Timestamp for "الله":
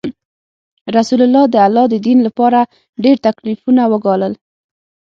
1.25-1.43, 1.67-1.85